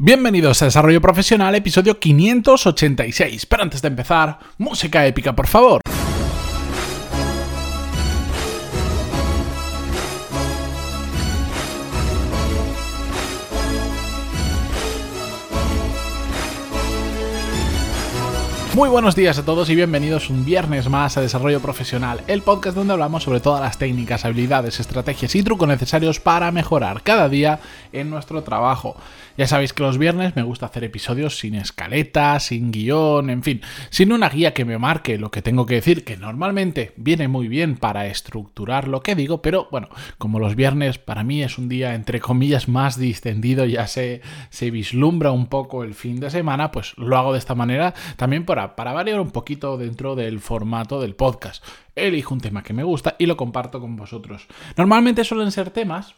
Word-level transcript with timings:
Bienvenidos 0.00 0.62
a 0.62 0.66
Desarrollo 0.66 1.00
Profesional, 1.00 1.56
episodio 1.56 1.98
586. 1.98 3.46
Pero 3.46 3.64
antes 3.64 3.82
de 3.82 3.88
empezar, 3.88 4.38
música 4.56 5.04
épica, 5.04 5.34
por 5.34 5.48
favor. 5.48 5.80
Muy 18.78 18.90
buenos 18.90 19.16
días 19.16 19.36
a 19.36 19.44
todos 19.44 19.68
y 19.70 19.74
bienvenidos 19.74 20.30
un 20.30 20.44
viernes 20.44 20.88
más 20.88 21.16
a 21.16 21.20
Desarrollo 21.20 21.58
Profesional, 21.58 22.20
el 22.28 22.42
podcast 22.42 22.76
donde 22.76 22.92
hablamos 22.92 23.24
sobre 23.24 23.40
todas 23.40 23.60
las 23.60 23.76
técnicas, 23.76 24.24
habilidades, 24.24 24.78
estrategias 24.78 25.34
y 25.34 25.42
trucos 25.42 25.66
necesarios 25.66 26.20
para 26.20 26.52
mejorar 26.52 27.02
cada 27.02 27.28
día 27.28 27.58
en 27.92 28.08
nuestro 28.08 28.44
trabajo. 28.44 28.96
Ya 29.36 29.48
sabéis 29.48 29.72
que 29.72 29.82
los 29.82 29.98
viernes 29.98 30.36
me 30.36 30.44
gusta 30.44 30.66
hacer 30.66 30.84
episodios 30.84 31.38
sin 31.38 31.56
escaleta, 31.56 32.38
sin 32.38 32.70
guion, 32.70 33.30
en 33.30 33.42
fin, 33.42 33.62
sin 33.90 34.12
una 34.12 34.28
guía 34.28 34.54
que 34.54 34.64
me 34.64 34.78
marque 34.78 35.18
lo 35.18 35.32
que 35.32 35.42
tengo 35.42 35.66
que 35.66 35.74
decir, 35.74 36.04
que 36.04 36.16
normalmente 36.16 36.92
viene 36.96 37.26
muy 37.26 37.48
bien 37.48 37.76
para 37.76 38.06
estructurar 38.06 38.86
lo 38.86 39.00
que 39.00 39.16
digo, 39.16 39.42
pero 39.42 39.66
bueno, 39.72 39.88
como 40.18 40.38
los 40.38 40.54
viernes 40.54 40.98
para 40.98 41.24
mí 41.24 41.42
es 41.42 41.58
un 41.58 41.68
día 41.68 41.94
entre 41.94 42.20
comillas 42.20 42.68
más 42.68 42.96
distendido, 42.96 43.64
ya 43.64 43.88
se, 43.88 44.22
se 44.50 44.70
vislumbra 44.70 45.32
un 45.32 45.46
poco 45.46 45.82
el 45.82 45.94
fin 45.94 46.20
de 46.20 46.30
semana, 46.30 46.70
pues 46.70 46.94
lo 46.96 47.16
hago 47.16 47.32
de 47.32 47.40
esta 47.40 47.56
manera 47.56 47.94
también 48.16 48.44
para, 48.44 48.67
para 48.74 48.92
variar 48.92 49.20
un 49.20 49.30
poquito 49.30 49.76
dentro 49.76 50.14
del 50.14 50.40
formato 50.40 51.00
del 51.00 51.14
podcast 51.14 51.64
elijo 51.94 52.32
un 52.32 52.40
tema 52.40 52.62
que 52.62 52.72
me 52.72 52.84
gusta 52.84 53.16
y 53.18 53.26
lo 53.26 53.36
comparto 53.36 53.80
con 53.80 53.96
vosotros. 53.96 54.46
Normalmente 54.76 55.24
suelen 55.24 55.50
ser 55.50 55.70
temas 55.70 56.14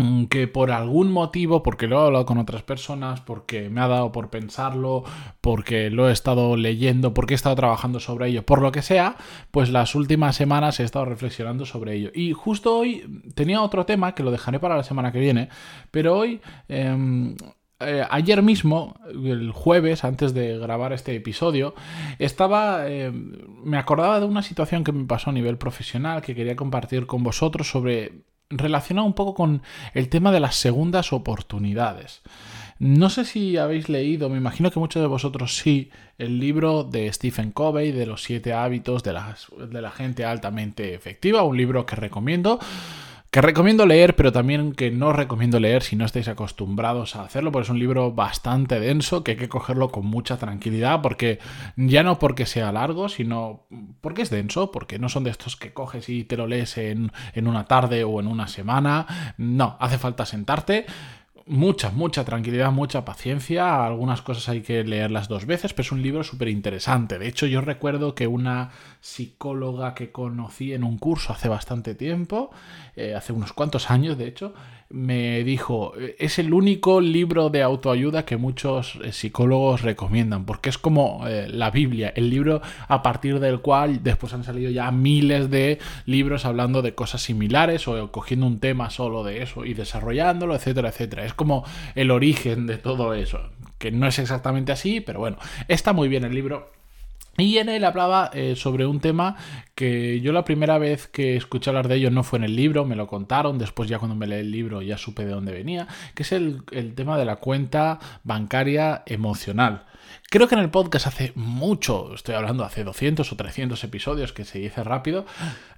Mm, 0.00 0.26
que 0.26 0.46
por 0.46 0.70
algún 0.70 1.10
motivo, 1.10 1.64
porque 1.64 1.88
lo 1.88 2.00
he 2.00 2.06
hablado 2.06 2.24
con 2.24 2.38
otras 2.38 2.62
personas, 2.62 3.20
porque 3.20 3.68
me 3.68 3.80
ha 3.80 3.88
dado 3.88 4.12
por 4.12 4.30
pensarlo, 4.30 5.02
porque 5.40 5.90
lo 5.90 6.08
he 6.08 6.12
estado 6.12 6.56
leyendo, 6.56 7.12
porque 7.14 7.34
he 7.34 7.36
estado 7.36 7.56
trabajando 7.56 7.98
sobre 7.98 8.28
ello, 8.28 8.46
por 8.46 8.62
lo 8.62 8.70
que 8.70 8.82
sea, 8.82 9.16
pues 9.50 9.70
las 9.70 9.96
últimas 9.96 10.36
semanas 10.36 10.78
he 10.78 10.84
estado 10.84 11.04
reflexionando 11.04 11.66
sobre 11.66 11.94
ello. 11.96 12.10
Y 12.14 12.32
justo 12.32 12.76
hoy 12.78 13.22
tenía 13.34 13.60
otro 13.60 13.86
tema 13.86 14.14
que 14.14 14.22
lo 14.22 14.30
dejaré 14.30 14.60
para 14.60 14.76
la 14.76 14.84
semana 14.84 15.10
que 15.10 15.18
viene, 15.18 15.48
pero 15.90 16.16
hoy... 16.16 16.40
Em, 16.68 17.34
eh, 17.80 18.04
ayer 18.10 18.42
mismo, 18.42 18.98
el 19.08 19.52
jueves, 19.52 20.02
antes 20.04 20.34
de 20.34 20.58
grabar 20.58 20.92
este 20.92 21.14
episodio, 21.14 21.74
estaba. 22.18 22.88
Em, 22.88 23.32
me 23.64 23.78
acordaba 23.78 24.18
de 24.18 24.26
una 24.26 24.42
situación 24.42 24.82
que 24.82 24.92
me 24.92 25.06
pasó 25.06 25.30
a 25.30 25.32
nivel 25.32 25.58
profesional 25.58 26.22
que 26.22 26.34
quería 26.34 26.56
compartir 26.56 27.06
con 27.06 27.22
vosotros 27.22 27.70
sobre 27.70 28.24
relacionado 28.50 29.06
un 29.06 29.12
poco 29.12 29.34
con 29.34 29.62
el 29.94 30.08
tema 30.08 30.32
de 30.32 30.40
las 30.40 30.56
segundas 30.56 31.12
oportunidades. 31.12 32.22
No 32.80 33.10
sé 33.10 33.24
si 33.24 33.56
habéis 33.56 33.88
leído, 33.88 34.28
me 34.28 34.38
imagino 34.38 34.70
que 34.70 34.78
muchos 34.78 35.02
de 35.02 35.08
vosotros 35.08 35.56
sí, 35.56 35.90
el 36.16 36.38
libro 36.38 36.84
de 36.84 37.12
Stephen 37.12 37.50
Covey 37.50 37.92
de 37.92 38.06
los 38.06 38.22
siete 38.22 38.52
hábitos 38.52 39.02
de 39.02 39.12
de 39.12 39.82
la 39.82 39.90
gente 39.90 40.24
altamente 40.24 40.94
efectiva, 40.94 41.42
un 41.42 41.56
libro 41.56 41.86
que 41.86 41.96
recomiendo 41.96 42.58
que 43.30 43.42
recomiendo 43.42 43.84
leer, 43.84 44.16
pero 44.16 44.32
también 44.32 44.72
que 44.72 44.90
no 44.90 45.12
recomiendo 45.12 45.60
leer 45.60 45.82
si 45.82 45.96
no 45.96 46.06
estáis 46.06 46.28
acostumbrados 46.28 47.14
a 47.14 47.24
hacerlo, 47.24 47.52
porque 47.52 47.64
es 47.64 47.70
un 47.70 47.78
libro 47.78 48.12
bastante 48.12 48.80
denso, 48.80 49.22
que 49.22 49.32
hay 49.32 49.36
que 49.36 49.50
cogerlo 49.50 49.90
con 49.90 50.06
mucha 50.06 50.38
tranquilidad, 50.38 51.02
porque 51.02 51.38
ya 51.76 52.02
no 52.02 52.18
porque 52.18 52.46
sea 52.46 52.72
largo, 52.72 53.10
sino 53.10 53.66
porque 54.00 54.22
es 54.22 54.30
denso, 54.30 54.72
porque 54.72 54.98
no 54.98 55.10
son 55.10 55.24
de 55.24 55.30
estos 55.30 55.56
que 55.56 55.74
coges 55.74 56.08
y 56.08 56.24
te 56.24 56.38
lo 56.38 56.46
lees 56.46 56.78
en, 56.78 57.12
en 57.34 57.46
una 57.46 57.66
tarde 57.66 58.02
o 58.04 58.18
en 58.20 58.28
una 58.28 58.48
semana. 58.48 59.34
No, 59.36 59.76
hace 59.78 59.98
falta 59.98 60.24
sentarte 60.24 60.86
mucha, 61.48 61.90
mucha 61.90 62.24
tranquilidad, 62.24 62.70
mucha 62.70 63.04
paciencia. 63.04 63.84
Algunas 63.84 64.22
cosas 64.22 64.48
hay 64.48 64.60
que 64.62 64.84
leerlas 64.84 65.28
dos 65.28 65.46
veces, 65.46 65.72
pero 65.72 65.86
es 65.86 65.92
un 65.92 66.02
libro 66.02 66.22
súper 66.24 66.48
interesante. 66.48 67.18
De 67.18 67.28
hecho, 67.28 67.46
yo 67.46 67.60
recuerdo 67.60 68.14
que 68.14 68.26
una 68.26 68.70
psicóloga 69.00 69.94
que 69.94 70.12
conocí 70.12 70.72
en 70.72 70.84
un 70.84 70.98
curso 70.98 71.32
hace 71.32 71.48
bastante 71.48 71.94
tiempo, 71.94 72.50
eh, 72.96 73.14
hace 73.14 73.32
unos 73.32 73.52
cuantos 73.52 73.90
años, 73.90 74.18
de 74.18 74.28
hecho, 74.28 74.54
me 74.90 75.44
dijo, 75.44 75.92
es 76.18 76.38
el 76.38 76.54
único 76.54 77.00
libro 77.00 77.50
de 77.50 77.62
autoayuda 77.62 78.24
que 78.24 78.38
muchos 78.38 78.98
eh, 79.04 79.12
psicólogos 79.12 79.82
recomiendan, 79.82 80.46
porque 80.46 80.70
es 80.70 80.78
como 80.78 81.26
eh, 81.28 81.46
la 81.48 81.70
Biblia, 81.70 82.12
el 82.16 82.30
libro 82.30 82.62
a 82.86 83.02
partir 83.02 83.38
del 83.38 83.60
cual 83.60 84.02
después 84.02 84.32
han 84.32 84.44
salido 84.44 84.70
ya 84.70 84.90
miles 84.90 85.50
de 85.50 85.78
libros 86.06 86.46
hablando 86.46 86.80
de 86.80 86.94
cosas 86.94 87.20
similares 87.20 87.86
o 87.86 88.10
cogiendo 88.10 88.46
un 88.46 88.60
tema 88.60 88.88
solo 88.88 89.24
de 89.24 89.42
eso 89.42 89.66
y 89.66 89.74
desarrollándolo, 89.74 90.54
etcétera, 90.54 90.88
etcétera. 90.88 91.26
Es 91.26 91.34
como 91.34 91.64
el 91.94 92.10
origen 92.10 92.66
de 92.66 92.78
todo 92.78 93.12
eso, 93.12 93.40
que 93.76 93.90
no 93.90 94.06
es 94.06 94.18
exactamente 94.18 94.72
así, 94.72 95.00
pero 95.00 95.20
bueno, 95.20 95.36
está 95.68 95.92
muy 95.92 96.08
bien 96.08 96.24
el 96.24 96.34
libro 96.34 96.77
y 97.38 97.58
en 97.58 97.68
él 97.68 97.84
hablaba 97.84 98.30
eh, 98.34 98.56
sobre 98.56 98.84
un 98.84 98.98
tema 98.98 99.36
que 99.76 100.20
yo 100.20 100.32
la 100.32 100.44
primera 100.44 100.76
vez 100.76 101.06
que 101.06 101.36
escuché 101.36 101.70
hablar 101.70 101.86
de 101.86 101.94
ello 101.94 102.10
no 102.10 102.24
fue 102.24 102.40
en 102.40 102.44
el 102.44 102.56
libro, 102.56 102.84
me 102.84 102.96
lo 102.96 103.06
contaron, 103.06 103.58
después 103.58 103.88
ya 103.88 104.00
cuando 104.00 104.16
me 104.16 104.26
leí 104.26 104.40
el 104.40 104.50
libro 104.50 104.82
ya 104.82 104.98
supe 104.98 105.24
de 105.24 105.30
dónde 105.30 105.52
venía, 105.52 105.86
que 106.16 106.24
es 106.24 106.32
el, 106.32 106.64
tema 106.96 107.16
de 107.16 107.24
la 107.24 107.36
cuenta 107.36 108.00
bancaria 108.24 109.04
emocional. 109.06 109.86
Creo 110.30 110.48
que 110.48 110.56
en 110.56 110.62
el 110.62 110.70
podcast 110.70 111.06
hace 111.06 111.32
mucho, 111.36 112.12
estoy 112.12 112.34
hablando 112.34 112.64
hace 112.64 112.82
200 112.82 113.30
o 113.32 113.36
300 113.36 113.84
episodios, 113.84 114.32
que 114.32 114.44
se 114.44 114.58
dice 114.58 114.82
rápido, 114.82 115.24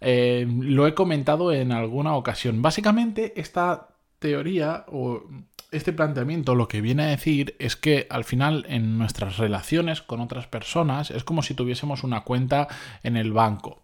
eh, 0.01 0.47
lo 0.49 0.87
he 0.87 0.95
comentado 0.95 1.53
en 1.53 1.73
alguna 1.73 2.15
ocasión. 2.15 2.63
Básicamente 2.63 3.35
esta 3.37 3.89
teoría 4.19 4.85
o 4.89 5.25
este 5.73 5.93
planteamiento 5.93 6.55
lo 6.55 6.69
que 6.69 6.81
viene 6.81 7.05
a 7.05 7.07
decir 7.07 7.55
es 7.59 7.77
que 7.77 8.07
al 8.11 8.25
final 8.25 8.67
en 8.69 8.99
nuestras 8.99 9.39
relaciones 9.39 10.03
con 10.03 10.21
otras 10.21 10.47
personas 10.47 11.11
es 11.11 11.25
como 11.25 11.43
si 11.43 11.55
tuviésemos 11.55 12.05
una 12.05 12.23
cuenta 12.23 12.69
en 13.03 13.17
el 13.17 13.33
banco. 13.33 13.83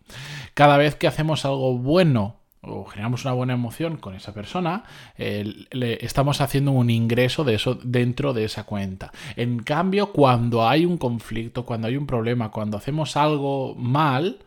Cada 0.54 0.76
vez 0.76 0.96
que 0.96 1.06
hacemos 1.06 1.44
algo 1.44 1.78
bueno 1.78 2.36
o 2.62 2.84
generamos 2.84 3.24
una 3.24 3.34
buena 3.34 3.54
emoción 3.54 3.96
con 3.96 4.14
esa 4.14 4.34
persona, 4.34 4.84
le 5.16 6.04
estamos 6.04 6.40
haciendo 6.40 6.72
un 6.72 6.90
ingreso 6.90 7.44
de 7.44 7.54
eso 7.54 7.76
dentro 7.76 8.32
de 8.32 8.44
esa 8.44 8.64
cuenta. 8.64 9.12
En 9.36 9.60
cambio, 9.60 10.12
cuando 10.12 10.68
hay 10.68 10.84
un 10.84 10.98
conflicto, 10.98 11.64
cuando 11.64 11.86
hay 11.86 11.96
un 11.96 12.06
problema, 12.06 12.50
cuando 12.50 12.76
hacemos 12.76 13.16
algo 13.16 13.76
mal, 13.76 14.38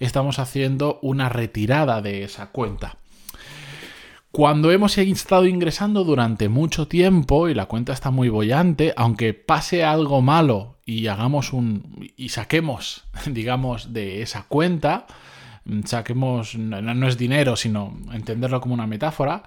estamos 0.00 0.40
haciendo 0.40 0.98
una 1.02 1.28
retirada 1.28 2.02
de 2.02 2.24
esa 2.24 2.50
cuenta. 2.50 2.97
Cuando 4.38 4.70
hemos 4.70 4.96
estado 4.98 5.46
ingresando 5.46 6.04
durante 6.04 6.48
mucho 6.48 6.86
tiempo 6.86 7.48
y 7.48 7.54
la 7.54 7.66
cuenta 7.66 7.92
está 7.92 8.12
muy 8.12 8.28
bollante, 8.28 8.94
aunque 8.96 9.34
pase 9.34 9.82
algo 9.82 10.22
malo 10.22 10.76
y 10.86 11.08
hagamos 11.08 11.52
un 11.52 12.08
y 12.16 12.28
saquemos, 12.28 13.02
digamos, 13.26 13.92
de 13.92 14.22
esa 14.22 14.44
cuenta, 14.44 15.08
saquemos, 15.84 16.56
no, 16.56 17.08
es 17.08 17.18
dinero, 17.18 17.56
sino 17.56 17.96
entenderlo 18.12 18.60
como 18.60 18.74
una 18.74 18.86
metáfora, 18.86 19.42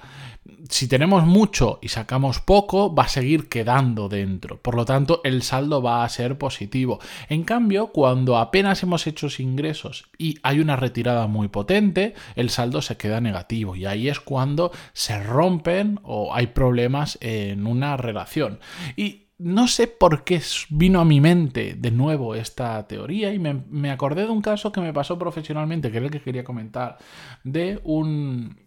si 0.69 0.87
tenemos 0.87 1.25
mucho 1.25 1.79
y 1.81 1.89
sacamos 1.89 2.39
poco, 2.39 2.93
va 2.93 3.03
a 3.03 3.07
seguir 3.07 3.47
quedando 3.47 4.09
dentro. 4.09 4.59
Por 4.59 4.75
lo 4.75 4.85
tanto, 4.85 5.21
el 5.23 5.43
saldo 5.43 5.81
va 5.81 6.03
a 6.03 6.09
ser 6.09 6.37
positivo. 6.37 6.99
En 7.29 7.43
cambio, 7.43 7.87
cuando 7.87 8.37
apenas 8.37 8.81
hemos 8.83 9.05
hecho 9.05 9.27
ingresos 9.37 10.09
y 10.17 10.39
hay 10.43 10.59
una 10.59 10.75
retirada 10.75 11.27
muy 11.27 11.47
potente, 11.47 12.15
el 12.35 12.49
saldo 12.49 12.81
se 12.81 12.97
queda 12.97 13.21
negativo. 13.21 13.75
Y 13.75 13.85
ahí 13.85 14.09
es 14.09 14.19
cuando 14.19 14.71
se 14.93 15.21
rompen 15.21 15.99
o 16.03 16.33
hay 16.33 16.47
problemas 16.47 17.17
en 17.21 17.67
una 17.67 17.97
relación. 17.97 18.59
Y 18.95 19.27
no 19.43 19.67
sé 19.67 19.87
por 19.87 20.23
qué 20.23 20.41
vino 20.69 21.01
a 21.01 21.05
mi 21.05 21.19
mente 21.19 21.75
de 21.77 21.91
nuevo 21.91 22.35
esta 22.35 22.87
teoría 22.87 23.33
y 23.33 23.39
me, 23.39 23.91
acordé 23.91 24.25
de 24.25 24.29
un 24.29 24.41
caso 24.41 24.71
que 24.71 24.81
me 24.81 24.93
pasó 24.93 25.17
profesionalmente, 25.17 25.91
que 25.91 25.97
era 25.97 26.05
el 26.05 26.11
que 26.11 26.21
quería 26.21 26.43
comentar, 26.43 26.97
de 27.43 27.79
un, 27.83 28.57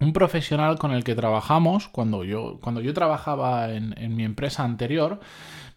un 0.00 0.12
profesional 0.12 0.78
con 0.78 0.92
el 0.92 1.04
que 1.04 1.14
trabajamos 1.14 1.88
cuando 1.88 2.24
yo, 2.24 2.58
cuando 2.62 2.80
yo 2.80 2.94
trabajaba 2.94 3.72
en, 3.72 4.16
mi 4.16 4.24
empresa 4.24 4.64
anterior. 4.64 5.20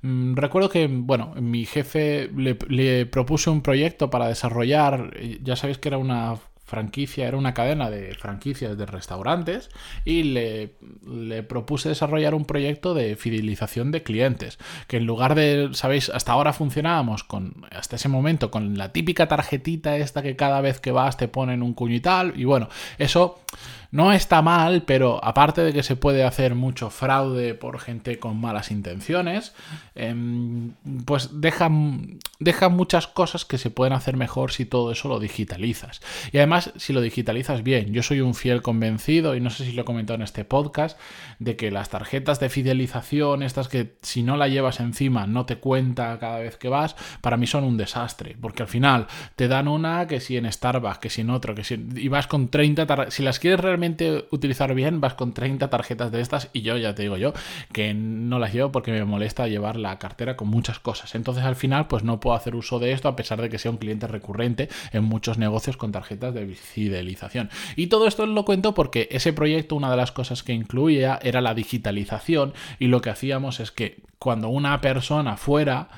Mm, 0.01 0.35
recuerdo 0.35 0.69
que, 0.69 0.87
bueno, 0.87 1.33
mi 1.35 1.65
jefe 1.65 2.29
le, 2.35 2.57
le 2.69 3.05
propuse 3.05 3.49
un 3.49 3.61
proyecto 3.61 4.09
para 4.09 4.27
desarrollar, 4.27 5.11
eh, 5.15 5.39
ya 5.43 5.55
sabéis 5.55 5.77
que 5.77 5.89
era 5.89 5.97
una 5.97 6.37
franquicia, 6.71 7.27
era 7.27 7.37
una 7.37 7.53
cadena 7.53 7.89
de 7.89 8.15
franquicias 8.15 8.77
de 8.77 8.85
restaurantes 8.85 9.69
y 10.05 10.23
le, 10.23 10.71
le, 11.05 11.43
propuse 11.43 11.89
desarrollar 11.89 12.33
un 12.33 12.45
proyecto 12.45 12.93
de 12.93 13.17
fidelización 13.17 13.91
de 13.91 14.03
clientes, 14.03 14.57
que 14.87 14.97
en 14.97 15.05
lugar 15.05 15.35
de, 15.35 15.69
sabéis, 15.73 16.09
hasta 16.09 16.31
ahora 16.31 16.53
funcionábamos 16.53 17.25
con, 17.25 17.65
hasta 17.71 17.97
ese 17.97 18.07
momento, 18.07 18.49
con 18.49 18.77
la 18.77 18.93
típica 18.93 19.27
tarjetita 19.27 19.97
esta 19.97 20.21
que 20.23 20.37
cada 20.37 20.61
vez 20.61 20.79
que 20.79 20.91
vas 20.91 21.17
te 21.17 21.27
ponen 21.27 21.61
un 21.61 21.73
cuño 21.73 21.95
y 21.95 21.99
tal, 21.99 22.39
y 22.39 22.45
bueno, 22.45 22.69
eso 22.97 23.39
no 23.91 24.11
está 24.11 24.41
mal, 24.41 24.83
pero 24.83 25.23
aparte 25.23 25.61
de 25.61 25.73
que 25.73 25.83
se 25.83 25.95
puede 25.95 26.23
hacer 26.23 26.55
mucho 26.55 26.89
fraude 26.89 27.53
por 27.53 27.79
gente 27.79 28.19
con 28.19 28.39
malas 28.39 28.71
intenciones, 28.71 29.53
em, 29.95 30.71
pues 31.05 31.41
deja, 31.41 31.69
deja 32.39 32.69
muchas 32.69 33.07
cosas 33.07 33.45
que 33.45 33.57
se 33.57 33.69
pueden 33.69 33.93
hacer 33.93 34.15
mejor 34.15 34.51
si 34.51 34.65
todo 34.65 34.91
eso 34.91 35.07
lo 35.07 35.19
digitalizas. 35.19 36.01
Y 36.31 36.37
además 36.37 36.51
más 36.51 36.73
si 36.75 36.91
lo 36.93 37.01
digitalizas 37.01 37.63
bien. 37.63 37.93
Yo 37.93 38.03
soy 38.03 38.21
un 38.21 38.35
fiel 38.35 38.61
convencido, 38.61 39.35
y 39.35 39.41
no 39.41 39.49
sé 39.49 39.65
si 39.65 39.71
lo 39.71 39.81
he 39.81 39.85
comentado 39.85 40.15
en 40.15 40.21
este 40.21 40.45
podcast, 40.45 40.99
de 41.39 41.55
que 41.55 41.71
las 41.71 41.89
tarjetas 41.89 42.39
de 42.39 42.49
fidelización, 42.49 43.41
estas 43.41 43.67
que 43.67 43.95
si 44.01 44.21
no 44.21 44.37
la 44.37 44.47
llevas 44.47 44.79
encima 44.79 45.27
no 45.27 45.45
te 45.45 45.57
cuenta 45.57 46.17
cada 46.19 46.39
vez 46.39 46.57
que 46.57 46.69
vas, 46.69 46.95
para 47.21 47.37
mí 47.37 47.47
son 47.47 47.63
un 47.63 47.77
desastre, 47.77 48.37
porque 48.39 48.63
al 48.63 48.69
final 48.69 49.07
te 49.35 49.47
dan 49.47 49.67
una 49.67 50.07
que 50.07 50.19
si 50.19 50.37
en 50.37 50.51
Starbucks, 50.51 50.99
que 50.99 51.09
si 51.09 51.21
en 51.21 51.29
otro, 51.29 51.55
que 51.55 51.63
si... 51.63 51.75
y 51.95 52.07
vas 52.09 52.27
con 52.27 52.49
30 52.49 53.09
si 53.09 53.23
las 53.23 53.39
quieres 53.39 53.59
realmente 53.59 53.80
utilizar 54.31 54.73
bien, 54.73 55.01
vas 55.01 55.13
con 55.15 55.33
30 55.33 55.69
tarjetas 55.69 56.11
de 56.11 56.21
estas 56.21 56.49
y 56.53 56.61
yo 56.61 56.77
ya 56.77 56.95
te 56.95 57.03
digo 57.03 57.17
yo 57.17 57.33
que 57.71 57.93
no 57.93 58.39
las 58.39 58.53
llevo 58.53 58.71
porque 58.71 58.91
me 58.91 59.03
molesta 59.05 59.47
llevar 59.47 59.75
la 59.75 59.97
cartera 59.99 60.35
con 60.35 60.47
muchas 60.47 60.79
cosas. 60.79 61.15
Entonces 61.15 61.43
al 61.43 61.55
final 61.55 61.87
pues 61.87 62.03
no 62.03 62.19
puedo 62.19 62.35
hacer 62.35 62.55
uso 62.55 62.79
de 62.79 62.91
esto 62.91 63.07
a 63.07 63.15
pesar 63.15 63.41
de 63.41 63.49
que 63.49 63.59
sea 63.59 63.71
un 63.71 63.77
cliente 63.77 64.07
recurrente 64.07 64.69
en 64.91 65.03
muchos 65.03 65.37
negocios 65.37 65.77
con 65.77 65.91
tarjetas 65.91 66.33
de 66.33 66.47
fidelización. 66.47 67.49
Y 67.75 67.87
todo 67.87 68.07
esto 68.07 68.25
lo 68.25 68.45
cuento 68.45 68.73
porque 68.73 69.07
ese 69.11 69.33
proyecto 69.33 69.75
una 69.75 69.91
de 69.91 69.97
las 69.97 70.11
cosas 70.11 70.43
que 70.43 70.53
incluía 70.53 71.19
era 71.21 71.41
la 71.41 71.53
digitalización 71.53 72.53
y 72.79 72.87
lo 72.87 73.01
que 73.01 73.09
hacíamos 73.09 73.59
es 73.59 73.71
que 73.71 74.01
cuando 74.19 74.49
una 74.49 74.79
persona 74.81 75.37
fuera 75.37 75.89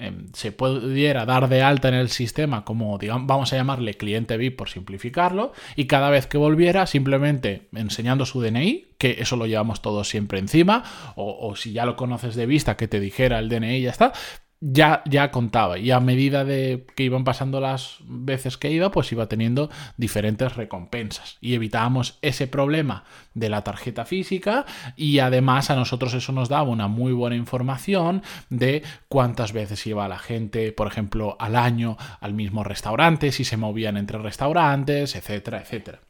Em, 0.00 0.28
se 0.32 0.50
pudiera 0.50 1.26
dar 1.26 1.50
de 1.50 1.60
alta 1.60 1.88
en 1.88 1.94
el 1.94 2.08
sistema 2.08 2.64
como, 2.64 2.96
digamos, 2.96 3.26
vamos 3.26 3.52
a 3.52 3.56
llamarle 3.56 3.98
cliente 3.98 4.38
VIP 4.38 4.56
por 4.56 4.70
simplificarlo, 4.70 5.52
y 5.76 5.84
cada 5.84 6.08
vez 6.08 6.26
que 6.26 6.38
volviera 6.38 6.86
simplemente 6.86 7.68
enseñando 7.74 8.24
su 8.24 8.40
DNI, 8.40 8.94
que 8.96 9.16
eso 9.18 9.36
lo 9.36 9.44
llevamos 9.44 9.82
todos 9.82 10.08
siempre 10.08 10.38
encima, 10.38 10.84
o, 11.16 11.46
o 11.46 11.54
si 11.54 11.72
ya 11.72 11.84
lo 11.84 11.96
conoces 11.96 12.34
de 12.34 12.46
vista, 12.46 12.78
que 12.78 12.88
te 12.88 12.98
dijera 12.98 13.38
el 13.38 13.50
DNI 13.50 13.76
y 13.76 13.82
ya 13.82 13.90
está, 13.90 14.14
ya, 14.60 15.02
ya 15.06 15.30
contaba. 15.30 15.78
Y 15.78 15.90
a 15.90 16.00
medida 16.00 16.44
de 16.44 16.86
que 16.94 17.04
iban 17.04 17.24
pasando 17.24 17.60
las 17.60 17.96
veces 18.04 18.56
que 18.56 18.70
iba, 18.70 18.90
pues 18.90 19.10
iba 19.12 19.26
teniendo 19.26 19.70
diferentes 19.96 20.54
recompensas. 20.54 21.38
Y 21.40 21.54
evitábamos 21.54 22.18
ese 22.20 22.46
problema 22.46 23.04
de 23.34 23.48
la 23.48 23.64
tarjeta 23.64 24.04
física. 24.04 24.66
Y 24.96 25.18
además 25.20 25.70
a 25.70 25.76
nosotros 25.76 26.14
eso 26.14 26.32
nos 26.32 26.48
daba 26.48 26.68
una 26.68 26.88
muy 26.88 27.12
buena 27.12 27.36
información 27.36 28.22
de 28.50 28.82
cuántas 29.08 29.52
veces 29.52 29.86
iba 29.86 30.08
la 30.08 30.18
gente, 30.18 30.72
por 30.72 30.86
ejemplo, 30.86 31.36
al 31.38 31.56
año 31.56 31.96
al 32.20 32.34
mismo 32.34 32.62
restaurante, 32.62 33.32
si 33.32 33.44
se 33.44 33.56
movían 33.56 33.96
entre 33.96 34.18
restaurantes, 34.18 35.16
etcétera, 35.16 35.62
etcétera. 35.62 36.00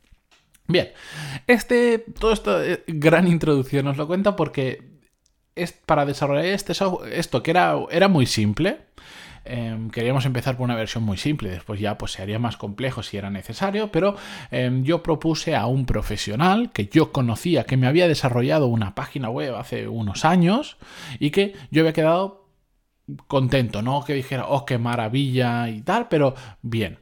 Bien, 0.66 0.90
este, 1.48 1.98
todo 1.98 2.32
esto, 2.32 2.62
eh, 2.62 2.84
gran 2.86 3.26
introducción 3.26 3.88
os 3.88 3.96
lo 3.96 4.06
cuento 4.06 4.36
porque 4.36 4.89
para 5.86 6.06
desarrollar 6.06 6.44
este 6.46 6.72
esto 7.12 7.42
que 7.42 7.50
era, 7.50 7.76
era 7.90 8.08
muy 8.08 8.26
simple, 8.26 8.78
em, 9.44 9.90
queríamos 9.90 10.24
empezar 10.24 10.56
por 10.56 10.64
una 10.64 10.74
versión 10.74 11.04
muy 11.04 11.16
simple, 11.16 11.50
después 11.50 11.80
ya 11.80 11.98
pues 11.98 12.12
se 12.12 12.22
haría 12.22 12.38
más 12.38 12.56
complejo 12.56 13.02
si 13.02 13.16
era 13.16 13.30
necesario, 13.30 13.90
pero 13.90 14.16
em, 14.50 14.84
yo 14.84 15.02
propuse 15.02 15.56
a 15.56 15.66
un 15.66 15.86
profesional 15.86 16.70
que 16.72 16.86
yo 16.86 17.12
conocía, 17.12 17.64
que 17.64 17.76
me 17.76 17.86
había 17.86 18.08
desarrollado 18.08 18.68
una 18.68 18.94
página 18.94 19.28
web 19.30 19.56
hace 19.56 19.88
unos 19.88 20.24
años 20.24 20.76
y 21.18 21.30
que 21.30 21.54
yo 21.70 21.82
había 21.82 21.92
quedado 21.92 22.40
contento, 23.26 23.82
no 23.82 24.04
que 24.04 24.14
dijera, 24.14 24.46
oh, 24.48 24.64
qué 24.64 24.78
maravilla 24.78 25.68
y 25.68 25.82
tal, 25.82 26.08
pero 26.08 26.34
bien. 26.62 26.99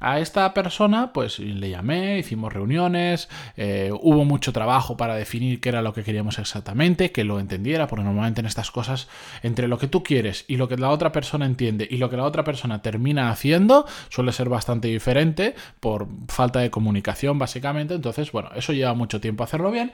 A 0.00 0.20
esta 0.20 0.52
persona, 0.54 1.12
pues 1.12 1.38
le 1.38 1.70
llamé, 1.70 2.18
hicimos 2.18 2.52
reuniones, 2.52 3.28
eh, 3.56 3.90
hubo 3.92 4.24
mucho 4.24 4.52
trabajo 4.52 4.96
para 4.96 5.14
definir 5.14 5.60
qué 5.60 5.68
era 5.68 5.82
lo 5.82 5.92
que 5.92 6.02
queríamos 6.02 6.38
exactamente, 6.38 7.12
que 7.12 7.24
lo 7.24 7.40
entendiera, 7.40 7.86
porque 7.86 8.04
normalmente 8.04 8.40
en 8.40 8.46
estas 8.46 8.70
cosas, 8.70 9.08
entre 9.42 9.68
lo 9.68 9.78
que 9.78 9.88
tú 9.88 10.02
quieres 10.02 10.44
y 10.48 10.56
lo 10.56 10.68
que 10.68 10.76
la 10.76 10.90
otra 10.90 11.12
persona 11.12 11.46
entiende 11.46 11.86
y 11.90 11.98
lo 11.98 12.10
que 12.10 12.16
la 12.16 12.24
otra 12.24 12.44
persona 12.44 12.82
termina 12.82 13.30
haciendo, 13.30 13.86
suele 14.08 14.32
ser 14.32 14.48
bastante 14.48 14.88
diferente 14.88 15.54
por 15.80 16.08
falta 16.28 16.60
de 16.60 16.70
comunicación, 16.70 17.38
básicamente. 17.38 17.94
Entonces, 17.94 18.32
bueno, 18.32 18.50
eso 18.54 18.72
lleva 18.72 18.94
mucho 18.94 19.20
tiempo 19.20 19.44
hacerlo 19.44 19.70
bien. 19.70 19.92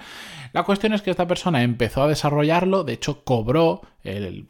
La 0.52 0.62
cuestión 0.64 0.93
es 0.93 1.02
que 1.02 1.11
esta 1.11 1.26
persona 1.26 1.62
empezó 1.62 2.02
a 2.02 2.08
desarrollarlo, 2.08 2.84
de 2.84 2.94
hecho, 2.94 3.25
cobró 3.25 3.82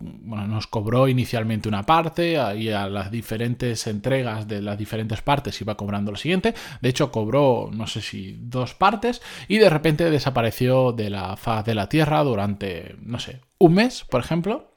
bueno, 0.00 0.46
nos 0.46 0.66
cobró 0.66 1.08
inicialmente 1.08 1.68
una 1.68 1.84
parte 1.84 2.38
y 2.56 2.70
a 2.70 2.88
las 2.88 3.10
diferentes 3.10 3.86
entregas 3.86 4.48
de 4.48 4.62
las 4.62 4.78
diferentes 4.78 5.20
partes 5.20 5.60
iba 5.60 5.76
cobrando 5.76 6.10
lo 6.10 6.16
siguiente. 6.16 6.54
De 6.80 6.88
hecho, 6.88 7.12
cobró, 7.12 7.70
no 7.72 7.86
sé 7.86 8.00
si 8.00 8.36
dos 8.40 8.74
partes 8.74 9.22
y 9.48 9.58
de 9.58 9.70
repente 9.70 10.10
desapareció 10.10 10.92
de 10.92 11.10
la 11.10 11.36
faz 11.36 11.64
de 11.64 11.74
la 11.74 11.88
Tierra 11.88 12.22
durante, 12.24 12.96
no 13.00 13.18
sé, 13.18 13.40
un 13.58 13.74
mes, 13.74 14.04
por 14.08 14.20
ejemplo 14.20 14.71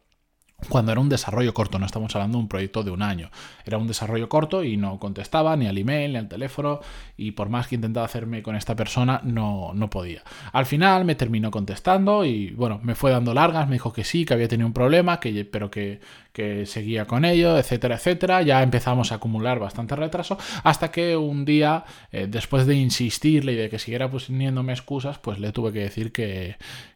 cuando 0.69 0.91
era 0.91 1.01
un 1.01 1.09
desarrollo 1.09 1.53
corto, 1.53 1.79
no 1.79 1.85
estamos 1.85 2.15
hablando 2.15 2.37
de 2.37 2.43
un 2.43 2.47
proyecto 2.47 2.83
de 2.83 2.91
un 2.91 3.01
año. 3.01 3.29
Era 3.65 3.77
un 3.77 3.87
desarrollo 3.87 4.29
corto 4.29 4.63
y 4.63 4.77
no 4.77 4.99
contestaba 4.99 5.55
ni 5.55 5.67
al 5.67 5.77
email 5.77 6.13
ni 6.13 6.17
al 6.17 6.27
teléfono 6.27 6.79
y 7.17 7.31
por 7.31 7.49
más 7.49 7.67
que 7.67 7.75
intentaba 7.75 8.05
hacerme 8.05 8.41
con 8.41 8.55
esta 8.55 8.75
persona 8.75 9.21
no, 9.23 9.73
no 9.73 9.89
podía. 9.89 10.23
Al 10.53 10.65
final 10.65 11.05
me 11.05 11.15
terminó 11.15 11.51
contestando 11.51 12.25
y 12.25 12.51
bueno, 12.51 12.79
me 12.83 12.95
fue 12.95 13.11
dando 13.11 13.33
largas, 13.33 13.67
me 13.67 13.75
dijo 13.75 13.93
que 13.93 14.03
sí, 14.03 14.25
que 14.25 14.33
había 14.33 14.47
tenido 14.47 14.67
un 14.67 14.73
problema, 14.73 15.19
que, 15.19 15.45
pero 15.45 15.69
que, 15.69 15.99
que 16.31 16.65
seguía 16.65 17.05
con 17.05 17.25
ello, 17.25 17.57
etcétera, 17.57 17.95
etcétera. 17.95 18.41
Ya 18.41 18.63
empezamos 18.63 19.11
a 19.11 19.15
acumular 19.15 19.59
bastante 19.59 19.95
retraso 19.95 20.37
hasta 20.63 20.89
que 20.89 21.15
un 21.15 21.45
día, 21.45 21.85
eh, 22.11 22.27
después 22.27 22.65
de 22.65 22.75
insistirle 22.75 23.53
y 23.53 23.55
de 23.55 23.69
que 23.69 23.77
siguiera 23.77 24.09
poniéndome 24.09 24.73
excusas, 24.73 25.19
pues 25.19 25.37
le 25.39 25.51
tuve 25.51 25.71
que 25.73 25.79
decir 25.79 26.11
que, 26.11 26.55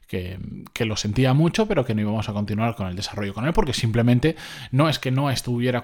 que, 0.09 0.85
lo 0.85 0.95
sentía 0.95 1.35
mucho, 1.35 1.67
pero 1.67 1.85
que 1.85 1.93
no 1.93 2.01
íbamos 2.01 2.29
a 2.29 2.33
continuar 2.33 2.75
con 2.75 2.87
el 2.87 2.95
desarrollo 2.95 3.35
con 3.35 3.45
él, 3.45 3.53
porque 3.53 3.73
simplemente 3.73 4.35
no 4.71 4.89
es 4.89 4.97
que 4.97 5.11
no 5.11 5.29
estuviera 5.29 5.83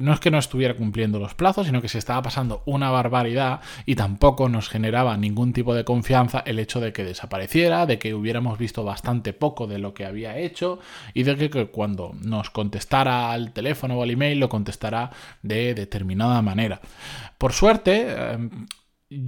no 0.00 0.12
es 0.14 0.20
que 0.20 0.30
no 0.30 0.38
estuviera 0.38 0.74
cumpliendo 0.74 1.18
los 1.18 1.34
plazos, 1.34 1.66
sino 1.66 1.82
que 1.82 1.88
se 1.88 1.98
estaba 1.98 2.22
pasando 2.22 2.62
una 2.66 2.90
barbaridad 2.90 3.60
y 3.84 3.96
tampoco 3.96 4.48
nos 4.48 4.68
generaba 4.68 5.16
ningún 5.16 5.52
tipo 5.52 5.74
de 5.74 5.84
confianza 5.84 6.38
el 6.46 6.60
hecho 6.60 6.80
de 6.80 6.92
que 6.92 7.02
desapareciera, 7.04 7.84
de 7.84 7.98
que 7.98 8.14
hubiéramos 8.14 8.58
visto 8.58 8.84
bastante 8.84 9.32
poco 9.32 9.66
de 9.66 9.78
lo 9.78 9.92
que 9.92 10.06
había 10.06 10.38
hecho 10.38 10.78
y 11.12 11.24
de 11.24 11.50
que, 11.50 11.66
cuando 11.66 12.14
nos 12.22 12.50
contestara 12.50 13.32
al 13.32 13.52
teléfono 13.52 13.98
o 13.98 14.04
al 14.04 14.10
email 14.10 14.38
lo 14.38 14.48
contestara 14.48 15.10
de 15.42 15.74
determinada 15.74 16.40
manera. 16.42 16.80
Por 17.38 17.52
suerte, 17.52 18.06
em, 18.12 18.66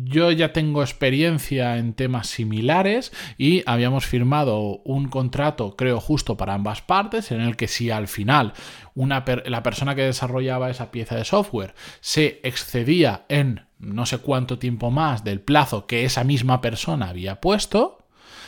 yo 0.04 0.30
ya 0.30 0.52
tengo 0.52 0.82
experiencia 0.82 1.76
en 1.76 1.94
temas 1.94 2.28
similares 2.28 3.12
y 3.38 3.62
habíamos 3.66 4.06
firmado 4.06 4.80
un 4.84 5.08
contrato, 5.08 5.76
creo, 5.76 6.00
justo 6.00 6.36
para 6.36 6.54
ambas 6.54 6.82
partes, 6.82 7.30
en 7.30 7.40
el 7.40 7.56
que 7.56 7.68
si 7.68 7.90
al 7.90 8.08
final 8.08 8.52
una 8.94 9.24
la 9.46 9.62
persona 9.62 9.94
que 9.94 10.02
desarrollaba 10.02 10.70
esa 10.70 10.90
pieza 10.90 11.16
de 11.16 11.24
software 11.24 11.74
se 12.00 12.40
excedía 12.44 13.24
en 13.28 13.66
no 13.78 14.06
sé 14.06 14.18
cuánto 14.18 14.58
tiempo 14.58 14.90
más 14.90 15.24
del 15.24 15.40
plazo 15.40 15.86
que 15.86 16.04
esa 16.04 16.24
misma 16.24 16.60
persona 16.60 17.08
había 17.08 17.40
puesto, 17.40 18.03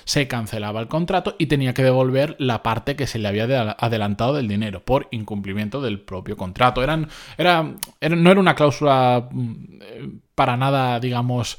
se 0.06 0.28
cancelaba 0.28 0.80
el 0.80 0.86
contrato 0.86 1.34
y 1.36 1.46
tenía 1.46 1.74
que 1.74 1.82
devolver 1.82 2.36
la 2.38 2.62
parte 2.62 2.94
que 2.96 3.08
se 3.08 3.18
le 3.18 3.28
había 3.28 3.44
adelantado 3.78 4.34
del 4.34 4.48
dinero 4.48 4.82
por 4.82 5.08
incumplimiento 5.10 5.82
del 5.82 6.00
propio 6.00 6.36
contrato. 6.36 6.82
Era, 6.82 6.96
no 6.96 8.30
era 8.30 8.40
una 8.40 8.54
cláusula 8.54 9.28
mm, 9.30 10.20
para 10.36 10.56
nada, 10.56 11.00
digamos, 11.00 11.58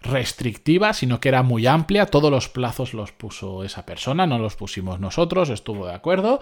restrictiva, 0.00 0.92
sino 0.92 1.18
que 1.18 1.28
era 1.28 1.42
muy 1.42 1.66
amplia, 1.66 2.06
todos 2.06 2.30
los 2.30 2.48
plazos 2.48 2.94
los 2.94 3.10
puso 3.10 3.64
esa 3.64 3.84
persona, 3.84 4.28
no 4.28 4.38
los 4.38 4.54
pusimos 4.54 5.00
nosotros, 5.00 5.50
estuvo 5.50 5.86
de 5.88 5.94
acuerdo, 5.94 6.38